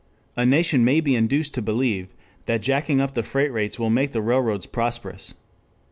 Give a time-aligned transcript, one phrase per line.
[0.35, 2.07] A nation may be induced to believe
[2.45, 5.35] that jacking up the freight rates will make the railroads prosperous.